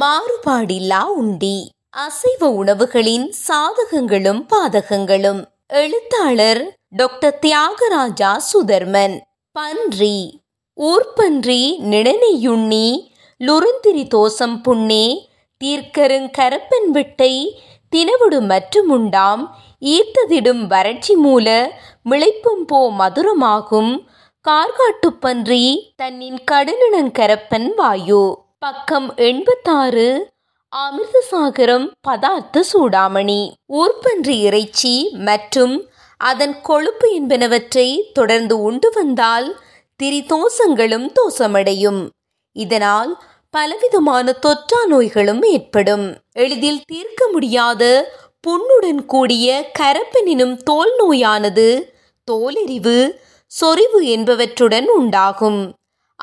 [0.00, 1.70] மாறுபாடில்லா உண்டி.
[1.90, 5.44] அசைவ உணவுகளின் சாதகங்களும் பாதகங்களும்.
[5.66, 9.20] எழுத்தாளர் டாக்டர் தியாகராஜா சுதர்மன்.
[9.52, 10.40] பன்றி.
[10.80, 13.08] ஊர்பன்றி நிணனையுண்ணி
[13.44, 15.26] லுருந்திரி தோசம் புண்ணே.
[15.64, 17.62] தீர்க்கருங் கரப்பன் விட்டை.
[17.96, 19.48] தினவுடு மற்றுமுண்டாம்.
[19.80, 21.70] ஈர்த்ததிடும் வறட்சி மூல.
[22.10, 24.04] மிளைப்பும் போ மதுரமாகும்.
[24.48, 28.43] கார்காட்டுப்பன்றி தன்னின் கடுநிணங்கரப்பன் வாயு.
[28.64, 30.32] பக்கம் எண்பத்தாறு
[30.72, 33.52] அமிர்தசாகரம் பதார்த்த சூடாமணி.
[33.68, 39.60] ஊர்பன்றி இறைச்சி மற்றும் அதன் கொழுப்பு என்பனவற்றை தொடர்ந்து உண்டு வந்தால்
[40.02, 42.08] திரிதோசங்களும் தோசமடையும்
[42.52, 46.16] இதனால் பலவிதமான தொற்றா நோய்களும் ஏற்படும்.
[46.32, 51.94] எளிதில் தீர்க்க முடியாத புண்ணுடன் கூடிய கரப்பெனினும் தோல் நோயானது
[52.30, 53.20] தோலெறிவு
[53.60, 55.72] சொறிவு என்பவற்றுடன் உண்டாகும்.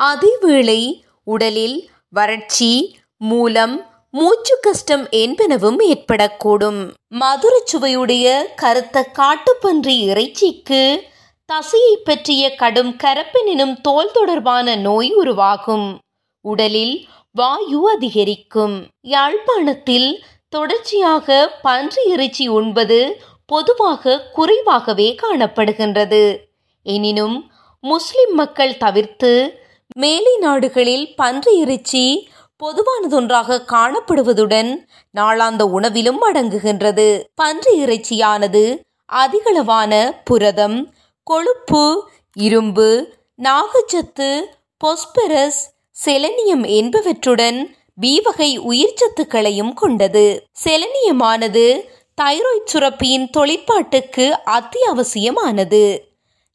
[0.01, 6.91] அதேவேளை உடலில் வறட்சி மூலம் மூச்சு கஷ்டம் என்பனவும் ஏற்படக்கூடும்.
[7.07, 11.01] மதுர சுவையுடைய கருத்த காட்டுப்பன்றி இறைச்சிக்கு
[11.45, 15.99] தசையை பற்றிய கடும் கரப்பெனினும் தோல் தொடர்பான நோய் உருவாகும்.
[16.41, 18.87] உடலில் வாயு அதிகரிக்கும்.
[19.01, 26.37] யாழ்ப்பாணத்தில் தொடர்ச்சியாக பன்றி இறைச்சி உண்பது பொதுவாக குறைவாகவே காணப்படுகின்றது.
[26.83, 29.60] எனினும் முஸ்லிம் மக்கள் தவிர்த்து
[29.95, 32.29] மேலை நாடுகளில் பன்றி இறைச்சி
[32.63, 34.77] பொதுவானதொன்றாக காணப்படுவதுடன்
[35.15, 37.23] நாளாந்த உணவிலும் அடங்குகின்றது.
[37.35, 38.79] பன்றி இறைச்சியானது
[39.13, 44.41] அதிகளவான புரதம் கொழுப்பு இரும்பு நாகச்சத்து
[44.77, 45.61] பொஸ்பரஸ்
[46.05, 50.43] செலனியம் என்பவற்றுடன் பி வகை உயிர்ச்சத்துக்களையும் கொண்டது.
[50.63, 51.81] செலனியமானது
[52.21, 55.99] தைராய்ட் சுரப்பியின் தொழிற்பாட்டுக்கு அத்தியாவசியமானது.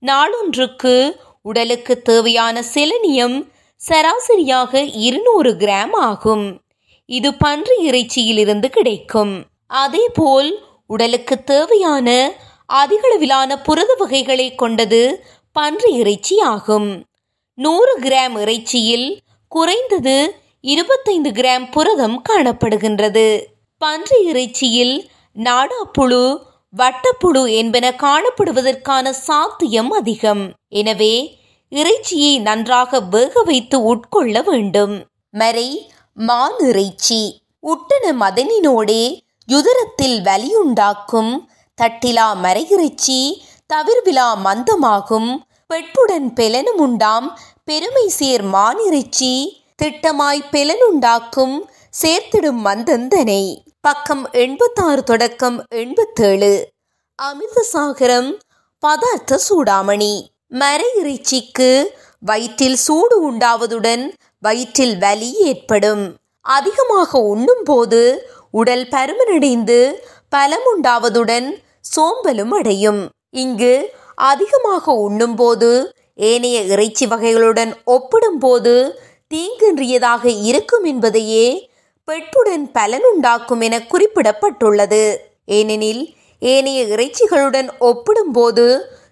[0.07, 1.17] நாளொன்றுக்கு
[1.49, 3.37] உடலுக்கு தேவையான செலனியம்
[3.81, 6.47] சராசரியாக இருநூறு கிராம் ஆகும்.
[7.05, 9.35] இது பன்றி இறைச்சியிலிருந்து கிடைக்கும்.
[9.67, 10.51] அதேபோல்
[10.87, 12.09] உடலுக்கு தேவையான
[12.73, 15.03] அதிகளவிலான புரத வகைகளை கொண்டது
[15.53, 16.89] பன்றி இறைச்சி ஆகும்.
[17.59, 19.09] நூறு கிராம் இறைச்சியில்
[19.53, 20.17] குறைந்தது
[20.61, 23.29] இருபத்தைந்து கிராம் புரதம் காணப்படுகின்றது.
[23.83, 24.97] பன்றி இறைச்சியில்
[25.37, 26.25] நாடாப்புழு
[26.75, 30.43] வட்டப்புழு என்பன காணப்படுவதற்கான சாத்தியம் அதிகம்.
[30.69, 31.15] எனவே
[31.69, 35.07] இறைச்சியை நன்றாக வேக வைத்து உட்கொள்ள வேண்டும்.
[35.31, 37.43] மறை மான் இறைச்சி.
[37.61, 41.39] உட்டன மதனினோடே யுதரத்தில் வலியுண்டாக்கும்.
[41.83, 45.37] தட்டிலா மறையிறைச்சி தவிர்விலா மந்தமாகும்.
[45.75, 51.59] பெட்புடன் பெலனும் உண்டாம் பெருமை சேர் மானிறைச்சி திட்டமாய் பெலனுண்டாக்கும்.
[52.03, 53.59] சேர்த்திடும் மந்தந்தனை.
[53.81, 56.71] பக்கம் எண்பத்தாறு தொடக்கம் எண்பத்தேழு.
[57.23, 58.39] அமிர்தசாகரம்
[58.87, 60.36] பதார்த்த சூடாமணி.
[60.51, 61.71] மர இறைச்சிக்கு
[62.21, 64.05] வயிற்றில் சூடு உண்டாவதுடன்
[64.39, 66.05] வயிற்றில் வலி ஏற்படும்.
[66.41, 68.01] அதிகமாக உண்ணும்போது
[68.51, 69.79] உடல் பருமனடைந்து
[70.29, 71.49] பலம் உண்டாவதுடன்
[71.95, 73.01] சோம்பலும் அடையும்.
[73.31, 73.75] இங்கு
[74.15, 75.71] அதிகமாக உண்ணும்போது
[76.15, 78.75] ஏனைய இறைச்சி வகைகளுடன் ஒப்பிடும்போது
[79.35, 81.47] தீங்கின்றியதாக இருக்கும் என்பதையே
[82.09, 85.05] பெட்டுடன் பலன் உண்டாக்கும் என குறிப்பிடப்பட்டுள்ளது.
[85.45, 88.67] ஏனெனில் ஏனைய இறைச்சிகளுடன் ஒப்பிடும்போது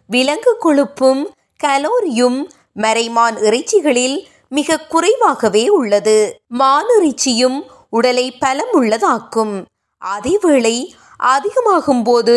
[0.07, 1.23] விலங்கு கொழுப்பும்
[1.61, 2.39] கலோரியும்
[2.83, 4.17] மறைமான் இறைச்சிகளில்
[4.49, 6.17] மிக குறைவாகவே உள்ளது.
[6.59, 7.59] மானிறைச்சியும்
[7.91, 9.55] உடலை பலம் உள்ளதாக்கும்
[10.03, 10.77] அதேவேளை
[11.17, 12.37] அதிகமாகும் போது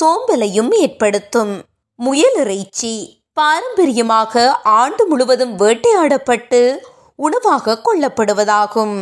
[0.00, 1.54] சோம்பலையும் ஏற்படுத்தும்.
[1.98, 2.94] முயல் இறைச்சி
[3.32, 6.76] பாரம்பரியமாக ஆண்டு முழுவதும் வேட்டையாடப்பட்டு
[7.14, 8.96] உணவாக கொள்ளப்படுவதாகும்.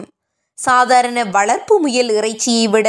[0.58, 2.88] சாதாரண வளர்ப்பு முயல் இறைச்சியை விட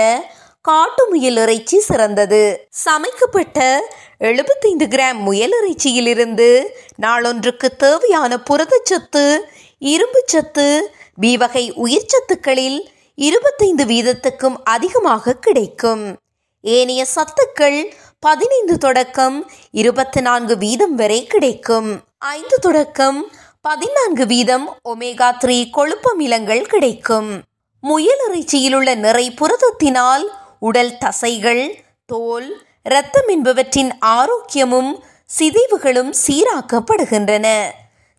[0.70, 2.68] காட்டு முயல் இறைச்சி சிறந்தது.
[2.86, 3.80] சமைக்கப்பட்ட
[4.18, 6.64] எழுபத்தைந்து கிராம் முயல் இறைச்சியிலிருந்து
[7.02, 9.38] நாளொன்றுக்கு தேவையான புரதச்சத்து
[9.80, 10.82] இரும்புச்சத்து
[11.16, 12.80] பி வகை உயிர்ச்சத்துக்களில்
[13.16, 16.18] இருபத்தைந்து வீதத்துக்கும் அதிகமாக கிடைக்கும்.
[16.62, 22.02] ஏனைய சத்துக்கள் பதினைந்து தொடக்கம் இருபத்தி நான்கு வீதம் வரை கிடைக்கும்.
[22.18, 23.32] ஐந்து தொடக்கம்
[23.62, 27.42] பதினான்கு வீதம் ஒமேகா த்ரீ கொழுப்பமிலங்கள் கிடைக்கும்.
[27.82, 30.28] முயல் இறைச்சியில் உள்ள நிறை புரதத்தினால்
[30.60, 35.00] உடல் தசைகள் தோல் இரத்தம் என்பவற்றின் ஆரோக்கியமும்
[35.40, 37.62] சிதைவுகளும் சீராக்கப்படுகின்றன.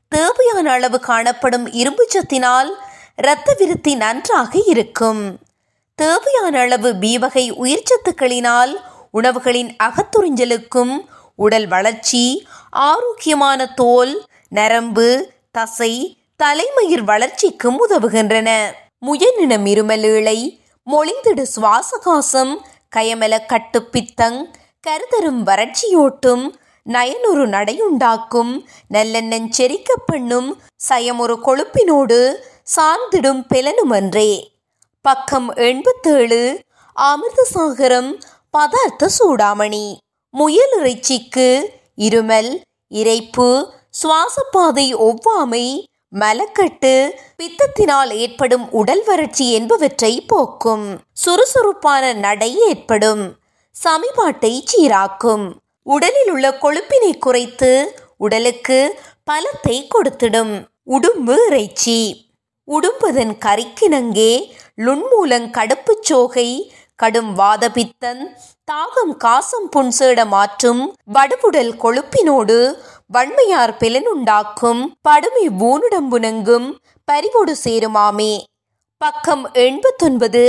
[0.09, 2.71] தேவையான அளவு காணப்படும் இரும்புச்சத்தினால்
[3.17, 5.39] இரத்த விருத்தி நன்றாக இருக்கும்.
[5.95, 8.75] தேவையான அளவு பி வகை உயிர்ச்சத்துக்களினால்
[9.13, 10.99] உணவுகளின் அகத்துறிஞ்சலுக்கும்
[11.35, 18.51] உடல் வளர்ச்சி ஆரோக்கியமான தோல் நரம்பு தசை தலைமயிர் வளர்ச்சிக்கும் உதவுகின்றன.
[19.07, 20.05] முயனினம் இருமல்
[20.93, 22.55] மொழிந்திடு சுவாசகாசம்
[22.97, 24.39] கயமல கட்டு பித்தங்
[24.87, 26.45] கருதரும் வறட்சியோட்டும்
[26.87, 28.53] நயனொரு நடையுண்டாக்கும்
[28.91, 30.49] நல்லெண்ணெஞ் செரிக்க பெண்ணும்
[30.89, 32.21] சயமொரு கொழுப்பினோடு
[32.77, 34.33] சார்ந்திடும் பெலனுமன்றே
[35.03, 36.41] பக்கம் எண்பத்தேழு
[36.97, 38.11] அமிர்தசாகரம்
[38.53, 39.85] பதார்த்த சூடாமணி.
[40.35, 41.49] முயல் இறைச்சிக்கு
[41.97, 42.51] இருமல்
[42.91, 43.49] இறைப்பு
[44.03, 45.67] சுவாசப்பாதை ஒவ்வாமை
[46.13, 50.99] மலக்கட்டு பித்தத்தினால் ஏற்படும் உடல் வறட்சி என்பவற்றை போக்கும்.
[51.13, 53.23] சுறுசுறுப்பான நடை ஏற்படும்.
[53.75, 55.45] சமிபாட்டை சீராக்கும்.
[55.83, 57.71] உடலில் உள்ள கொழுப்பினை குறைத்து
[58.17, 58.79] உடலுக்கு
[59.31, 60.67] பலத்தை கொடுத்திடும்.
[60.87, 62.01] உடும்பு இறைச்சி.
[62.69, 64.33] உடும்பதன் கரிக்கினங்கே
[64.79, 68.23] லுண்மூலங் கடுப்புச் சோகை கடும் வாதபித்தன்
[68.73, 72.59] தாகம் காசம் புன்சேட மாற்றும் வடுவுடல் கொழுப்பினோடு
[73.15, 76.67] வன்மையார் பிலனுண்டாக்கும் படுமை ஊனுடம்புணங்கும்
[77.05, 78.33] பறிவோடு சேருமாமே.
[79.01, 80.43] பக்கம் எண்பத்தொன்பது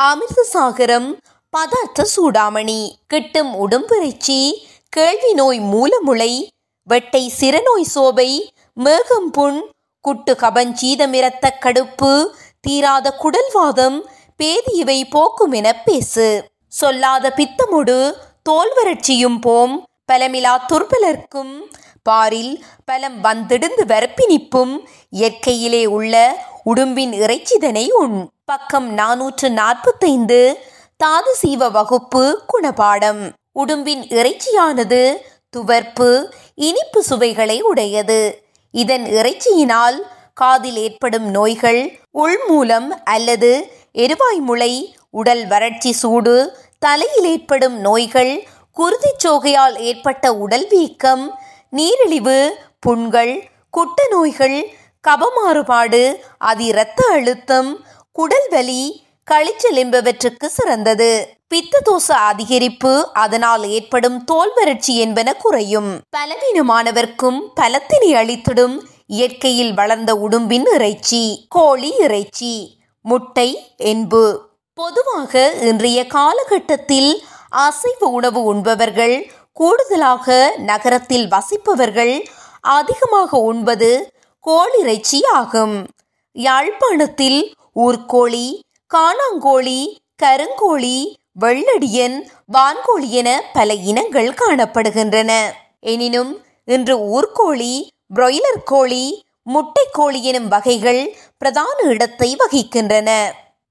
[0.00, 1.08] அமிர்தசாகரம்
[1.52, 2.80] பதார்த்த சூடாமணி.
[3.06, 4.38] கிட்டும் உடம்பிறைச்சி
[4.88, 6.32] கேள்வி நோய் மூலமுளை
[6.88, 8.30] வெட்டை சிறநோய் சோபை
[8.72, 9.60] மேகம் புண்
[10.00, 12.12] குட்டு கபஞ்சீதமிரத்த கடுப்பு
[12.60, 13.98] தீராத குடல்வாதம்
[14.40, 16.28] பேதியவை போக்கும் என பேசு.
[16.68, 17.98] சொல்லாத பித்தமுடு
[18.50, 19.74] தோல்வறட்சியும் போம்
[20.12, 21.54] பலமிலா துர்பலர்க்கும்
[22.08, 22.52] பாரில்
[22.84, 24.74] பலம் வந்திடுந்து வரப்பினிப்பும்
[25.10, 26.14] இயற்கையிலே உள்ள
[26.74, 28.18] உடும்பின் இறைச்சிதனை உண்.
[28.44, 30.40] பக்கம் நாநூற்று நாற்பத்தைந்து
[31.00, 33.22] தாது சீவ வகுப்பு குணபாடம்.
[33.56, 35.02] உடும்பின் இறைச்சியானது
[35.56, 36.10] துவர்ப்பு
[36.68, 38.20] இனிப்பு சுவைகளை உடையது.
[38.74, 39.98] இதன் இறைச்சியினால்
[40.34, 41.80] காதில் ஏற்படும் நோய்கள்
[42.14, 43.50] உள்மூலம் அல்லது
[44.04, 44.72] எருவாய் முளை
[45.10, 46.34] உடல் வறட்சி சூடு
[46.78, 48.32] தலையில் ஏற்படும் நோய்கள்
[48.76, 51.24] குருதிச் சோகையால் ஏற்பட்ட உடல் வீக்கம்
[51.76, 52.38] நீரிழிவு
[52.80, 53.34] புண்கள்
[53.70, 54.58] குட்ட நோய்கள்
[55.04, 56.02] கபமாறுபாடு
[56.38, 57.70] அதி இரத்த அழுத்தம்
[58.16, 58.82] குடல் வலி
[59.30, 61.10] கழிச்சல் என்பவற்றுக்கு சிறந்தது.
[61.48, 65.90] பித்த தோச அதிகரிப்பு அதனால் ஏற்படும் தோல் வறட்சி என்பன குறையும்.
[66.16, 68.76] பலவீனமானவர்க்கும் பலத்தினை அளித்திடும்
[69.06, 72.54] இயற்கையில் வளர்ந்த உடும்பின் இறைச்சி கோழி இறைச்சி
[73.04, 73.48] முட்டை
[73.92, 74.24] என்பு.
[74.78, 77.10] பொதுவாக இன்றைய காலகட்டத்தில்
[77.56, 79.14] அசைவ உணவு உண்பவர்கள்
[79.56, 80.26] கூடுதலாக
[80.70, 82.14] நகரத்தில் வசிப்பவர்கள்
[82.76, 83.90] அதிகமாக உண்பது
[84.44, 85.76] கோழிறைச்சி ஆகும்
[86.36, 87.40] யாழ்ப்பாணத்தில்
[87.76, 88.46] ஊர்கோழி
[88.90, 89.80] காணாங்கோழி
[90.22, 90.98] கருங்கோழி
[91.40, 92.16] வெள்ளடியன்
[92.52, 95.32] வான்கோழி என பல இனங்கள் காணப்படுகின்றன.
[95.92, 96.32] எனினும்
[96.64, 97.74] இன்று ஊர்கோழி
[98.14, 99.04] பிராய்லர் கோழி
[99.54, 101.02] முட்டைக்கோழி எனும் வகைகள்
[101.38, 103.10] பிரதான இடத்தை வகிக்கின்றன.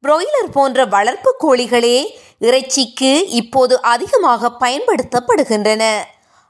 [0.05, 1.97] பிராய்லர் போன்ற வளர்ப்பு கோழிகளே
[2.47, 5.83] இறைச்சிக்கு இப்போது அதிகமாக பயன்படுத்தப்படுகின்றன.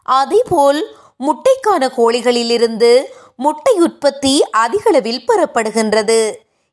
[0.05, 0.79] அதேபோல்
[1.25, 2.89] முட்டைக்கான கோழிகளிலிருந்து
[3.35, 6.19] முட்டை உற்பத்தி அதிகளவில் பெறப்படுகின்றது.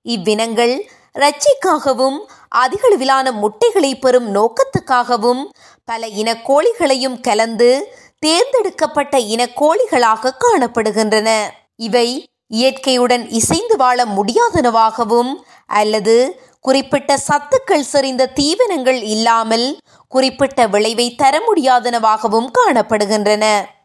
[0.02, 0.74] இவ்வினங்கள்
[1.22, 2.18] ரட்சிக்காகவும்
[2.62, 5.42] அதிகளவிலான முட்டைகளை பெறும் நோக்கத்துக்காகவும்
[5.84, 7.70] பல இன கோழிகளையும் கலந்து
[8.18, 11.30] தேர்ந்தெடுக்கப்பட்ட இன கோழிகளாக காணப்படுகின்றன.
[11.76, 12.08] இவை
[12.46, 15.32] இயற்கையுடன் இசைந்து வாழ முடியாதனவாகவும்
[15.80, 16.16] அல்லது
[16.62, 19.66] குறிப்பிட்ட சத்துக்கள் செறிந்த தீவனங்கள் இல்லாமல்
[20.08, 23.44] குறிப்பிட்ட விளைவை தர முடியாதனவாகவும் காணப்படுகின்றன.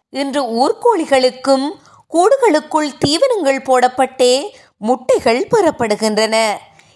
[0.09, 1.65] இன்று ஊர்கோழிகளுக்கும்
[2.13, 4.33] கூடுகளுக்குள் தீவனங்கள் போடப்பட்டே
[4.77, 6.35] முட்டைகள் பெறப்படுகின்றன.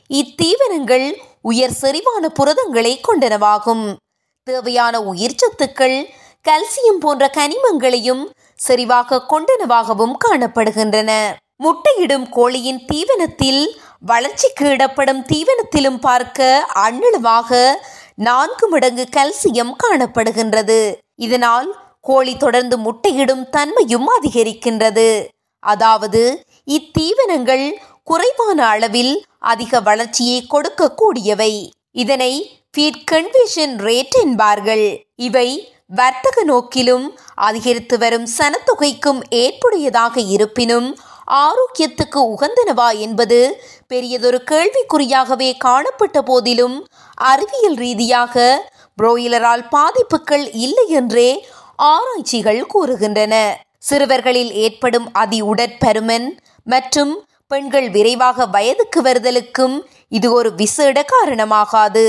[0.09, 1.07] இத்தீவனங்கள்
[1.41, 3.85] உயர் செறிவான புரதங்களை கொண்டனவாகும்.
[4.47, 5.97] தேவையான உயிர் சத்துக்கள்
[6.45, 8.23] கல்சியம் போன்ற கனிமங்களையும்
[8.67, 11.11] செறிவாக கொண்டனவாகவும் காணப்படுகின்றன.
[11.63, 13.63] முட்டையிடும் கோழியின் தீவனத்தில்
[14.01, 17.59] வளர்ச்சிக்கு இடப்படும் தீவனத்திலும் பார்க்க அண்ணளவாக
[18.27, 20.79] நான்கு மடங்கு கல்சியம் காணப்படுகின்றது.
[21.25, 21.67] இதனால்
[21.99, 25.09] கோழி தொடர்ந்து முட்டையிடும் தன்மையும் அதிகரிக்கின்றது.
[25.63, 26.21] அதாவது
[26.67, 27.65] இத்தீவனங்கள்
[28.03, 29.13] குறைவான அளவில்
[29.51, 31.53] அதிக வளர்ச்சியை கொடுக்கக்கூடியவை.
[32.03, 32.33] இதனை
[32.73, 34.85] ஃபீட் கன்வர்ஷன் ரேட் என்பார்கள்.
[35.27, 35.47] இவை
[35.99, 37.05] வர்த்தக நோக்கிலும்
[37.47, 40.89] அதிகரித்து வரும் சனத்தொகைக்கும் ஏற்புடையதாக இருப்பினும்
[41.39, 43.39] ஆரோக்கியத்துக்கு உகந்தனவா என்பது
[43.87, 46.77] பெரியதொரு கேள்விக்குறியாகவே காணப்பட்ட போதிலும்
[47.15, 48.35] அறிவியல் ரீதியாக
[48.97, 51.29] புரோயிலரால் பாதிப்புகள் இல்லை என்றே
[51.75, 53.35] ஆராய்ச்சிகள் கூறுகின்றன.
[53.77, 56.27] சிறுவர்களில் ஏற்படும் அதி உடற்பருமன்
[56.63, 57.13] மற்றும்
[57.47, 62.05] பெண்கள் விரைவாக வயதுக்கு வருதலுக்கும் இது ஒரு விசேட காரணமாகாது.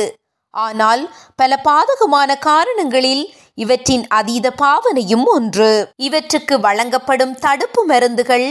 [0.55, 1.03] ஆனால்
[1.37, 3.25] பல பாதகமான காரணங்களில்
[3.55, 5.71] இவற்றின் அதீத பாவனையும் ஒன்று.
[5.97, 8.47] இவற்றுக்கு வழங்கப்படும் தடுப்பு மருந்துகள்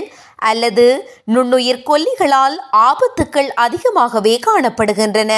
[0.49, 0.85] அல்லது
[1.25, 2.55] நுண்ணுயிர் கொல்லிகளால்
[2.89, 5.33] ஆபத்துக்கள் அதிகமாகவே காணப்படுகின்றன.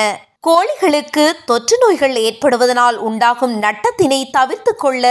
[0.47, 5.05] கோழிகளுக்கு தொற்று நோய்கள் ஏற்படுவதனால் உண்டாகும் நட்டத்தினை தவிர்த்து கொள்ள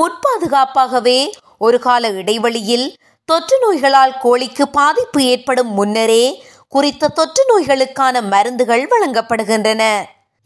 [0.00, 1.20] முற்பாதுகாப்பாகவே
[1.58, 2.86] ஒரு கால இடைவெளியில்
[3.28, 6.24] தொற்று நோய்களால் கோழிக்கு பாதிப்பு ஏற்படும் முன்னரே
[6.72, 9.82] குறித்த தொற்று நோய்களுக்கான மருந்துகள் வழங்கப்படுகின்றன.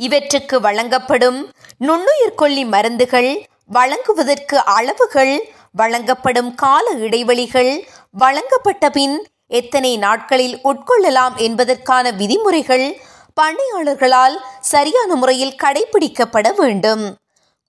[0.01, 1.39] இவற்றுக்கு வழங்கப்படும்
[1.79, 3.31] நுண்ணுயிர் கொல்லி மருந்துகள்
[3.69, 5.35] வழங்குவதற்கு அளவுகள்
[5.77, 7.73] வழங்கப்படும் கால இடைவெளிகள்
[8.23, 9.17] வழங்கப்பட்ட பின்
[9.61, 12.87] எத்தனை நாட்களில் உட்கொள்ளலாம் என்பதற்கான விதிமுறைகள்
[13.41, 14.37] பண்ணையாளர்களால்
[14.73, 17.05] சரியான முறையில் கடைபிடிக்கப்பட வேண்டும்.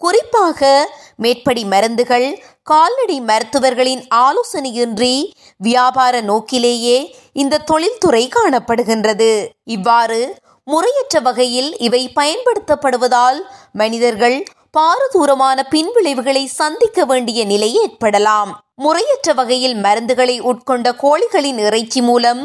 [0.02, 0.70] குறிப்பாக
[1.16, 2.28] மேற்படி மருந்துகள்
[2.64, 5.14] கால்நடை மருத்துவர்களின் ஆலோசனையின்றி
[5.58, 6.98] வியாபார நோக்கிலேயே
[7.42, 9.32] இந்த தொழில்துறை காணப்படுகின்றது.
[9.76, 10.22] இவ்வாறு
[10.68, 13.40] முறையற்ற வகையில் இவை பயன்படுத்தப்படுவதால்
[13.74, 14.38] மனிதர்கள்
[14.78, 18.52] பாரதூரமான பின்விளைவுகளை சந்திக்க வேண்டிய நிலை ஏற்படலாம்.
[18.76, 22.42] முறையற்ற வகையில் மருந்துகளை உட்கொண்ட கோழிகளின் இறைச்சி மூலம்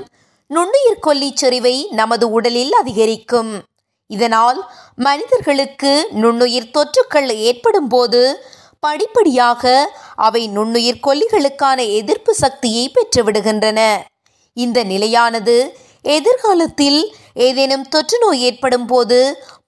[0.47, 3.53] நுண்ணுயிர் கொல்லி செறிவை நமது உடலில் அதிகரிக்கும்.
[4.07, 4.59] இதனால்
[4.97, 8.23] மனிதர்களுக்கு நுண்ணுயிர் தொற்றுக்கள் ஏற்படும் போது
[8.81, 13.81] படிப்படியாக அவை நுண்ணுயிர் கொல்லிகளுக்கான எதிர்ப்பு சக்தியை பெற்றுவிடுகின்றன.
[14.57, 15.57] இந்த நிலையானது
[16.03, 17.01] எதிர்காலத்தில்
[17.35, 19.19] ஏதேனும் தொற்று நோய் ஏற்படும் போது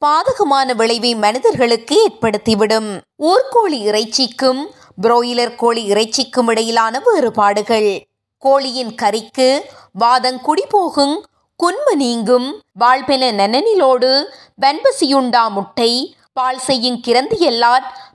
[0.07, 3.01] பாதகமான விளைவை மனிதர்களுக்கு ஏற்படுத்திவிடும்.
[3.19, 4.67] ஊர்கோழி இறைச்சிக்கும்
[5.03, 8.07] புரோயிலர் கோழி இறைச்சிக்கும் இடையிலான வேறுபாடுகள்.
[8.39, 9.61] கோழியின் கறிக்கு
[9.93, 11.23] வாதம் குடிபோகும்
[11.57, 14.25] குன்ம நீங்கும் வாழ்பென நனனிலோடு
[14.63, 17.61] வன்பசியுண்டா முட்டை பால் செய்யும் கிரந்தி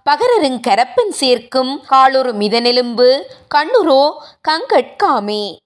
[0.10, 3.22] பகரருங் கரப்பன் சேர்க்கும் காலொரு மிதனெலும்பு
[3.56, 4.04] கண்ணுரோ
[4.48, 5.58] கங்கட்காமே.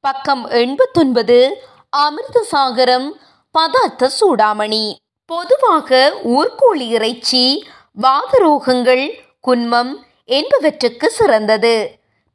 [0.00, 1.66] பக்கம் எண்பத்தொன்பது
[1.96, 3.10] அமிர்தசாகரம்
[3.58, 4.94] பதார்த்த சூடாமணி.
[5.30, 7.42] பொதுவாக ஊர்கோழி இறைச்சி
[8.02, 9.90] வாதரோகங்கள் குன்மம்
[10.26, 11.74] என்பவற்றுக்கு சிறந்தது.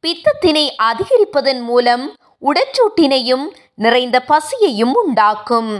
[0.02, 2.04] பித்தத்தினை அதிகரிப்பதன் மூலம்
[2.42, 5.72] உடற்றூட்டினையும் நிறைந்த பசியையும் உண்டாக்கும்.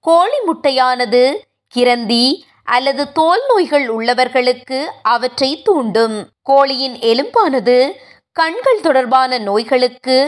[0.00, 1.22] கோழி முட்டையானது
[1.68, 6.28] கிரந்தி அல்லது தோல் நோய்கள் உள்ளவர்களுக்கு அவற்றை தூண்டும்.
[6.50, 7.92] கோழியின் எலும்பானது
[8.32, 10.18] கண்கள் தொடர்பான நோய்களுக்கு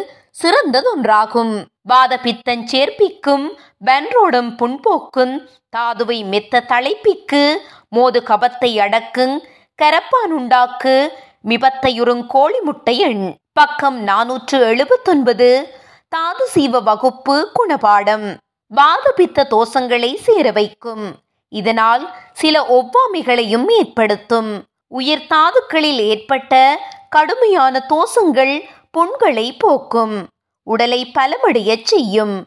[0.40, 1.54] சிறந்ததொன்றாகும்.
[1.82, 3.47] வாத பித்தன் சேர்ப்பிக்கும்
[3.85, 5.35] பன்றோடும் புண்போக்கும்
[5.76, 7.42] தாதுவை மெத்த தலைப்பிக்கு
[7.97, 9.37] மோது கபத்தை அடக்குங்
[9.82, 10.94] கரப்பான் உண்டாக்கு
[11.49, 13.37] மிபத்தையுறுங் கோழி முட்டை எண்.
[13.52, 15.50] பக்கம் நானூற்று எழுபத்தொன்பது
[16.09, 18.26] தாது சீவ வகுப்பு குணபாடம்.
[18.70, 21.04] வாதபித்த தோஷங்களை சேர வைக்கும்.
[21.49, 24.50] இதனால் சில ஒவ்வாமைகளையும் ஏற்படுத்தும்.
[24.88, 26.54] உயிர் தாதுக்களில் ஏற்பட்ட
[27.09, 28.54] கடுமையான தோஷங்கள்
[28.90, 30.26] புண்களை போக்கும்.
[30.62, 32.44] உடலை பலமடையச் செய்யும்.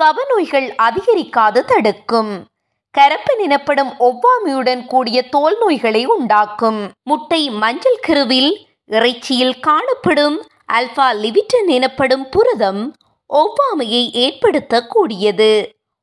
[0.00, 2.44] கவநோய்கள் அதிகரிக்காது தடுக்கும்.
[2.98, 6.90] கரப்பன் எனப்படும் ஒவ்வாமையுடன் கூடிய தோல் நோய்களை உண்டாக்கும்.
[7.02, 12.96] முட்டை மஞ்சள் கருவில் இறைச்சியில் காணப்படும் அல்பா லிவிட்டன் எனப்படும் புரதம்
[13.30, 15.50] ஒவ்வாமையை ஏற்படுத்தக்கூடியது.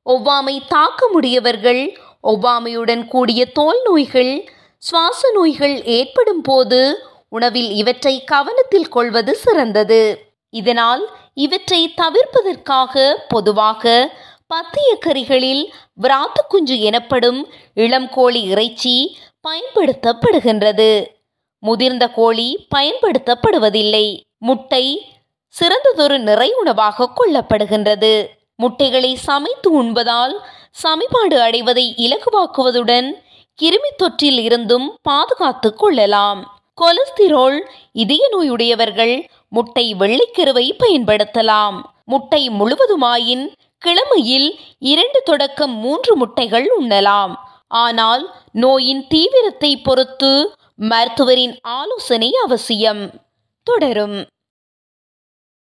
[0.06, 9.36] ஒவ்வாமை தாக்க முடியவர்கள் ஒவ்வாமையுடன் கூடிய தோல் நோய்கள் சுவாச நோய்கள் ஏற்படும் போது உணவில் இவற்றை கவனத்தில் கொள்வது
[9.36, 10.22] சிறந்தது.
[10.50, 14.14] இதனால் இவற்றை தவிர்ப்பதற்காக பொதுவாக
[14.56, 19.18] பத்திய கறிகளில் விராத்து குஞ்சு எனப்படும் இளம் கோழி இறைச்சி
[19.48, 21.06] பயன்படுத்தப்படுகின்றது.
[21.60, 24.22] முதிர்ந்த கோழி பயன்படுத்தப்படுவதில்லை.
[24.38, 25.12] முட்டை
[25.48, 28.28] சிறந்ததொரு நிறை உணவாக கொள்ளப்படுகின்றது.
[28.56, 30.40] முட்டைகளை சமைத்து உண்பதால்
[30.84, 33.12] சமிபாடு அடைவதை இலகுவாக்குவதுடன்
[33.62, 36.57] கிருமி தொற்றில் இருந்தும் பாதுகாத்து கொள்ளலாம்.
[36.82, 37.60] கொலஸ்திரோல்
[37.92, 41.82] இதய நோயுடையவர்கள் முட்டை வெள்ளிக்கருவை பயன்படுத்தலாம்.
[42.06, 43.46] முட்டை முழுவதுமாயின்
[43.86, 47.34] கிழமையில் இரண்டு தொடக்கம் மூன்று முட்டைகள் உண்ணலாம்.
[47.68, 53.12] ஆனால் நோயின் தீவிரத்தை பொறுத்து மருத்துவரின் ஆலோசனை அவசியம்.
[53.64, 54.28] தொடரும்.